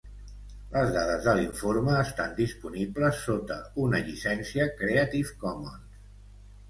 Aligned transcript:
Les 0.75 0.93
dades 0.95 1.19
de 1.25 1.35
l'informe 1.39 1.93
estan 2.05 2.33
disponibles 2.41 3.21
sota 3.29 3.61
una 3.87 4.01
llicència 4.09 4.67
Creative 4.81 5.37
Commons. 5.45 6.05